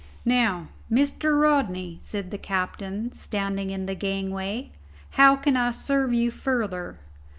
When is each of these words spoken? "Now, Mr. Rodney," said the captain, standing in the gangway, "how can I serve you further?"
"Now, 0.25 0.69
Mr. 0.91 1.39
Rodney," 1.39 1.99
said 2.01 2.31
the 2.31 2.39
captain, 2.39 3.11
standing 3.11 3.69
in 3.69 3.85
the 3.85 3.93
gangway, 3.93 4.71
"how 5.11 5.35
can 5.35 5.55
I 5.55 5.69
serve 5.69 6.11
you 6.11 6.31
further?" 6.31 6.97